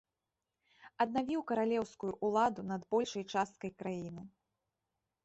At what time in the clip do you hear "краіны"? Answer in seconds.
3.83-4.23